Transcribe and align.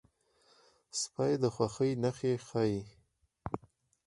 سپي 0.99 1.33
د 1.41 1.43
خوښۍ 1.55 1.91
نښې 2.03 2.33
ښيي. 2.47 2.77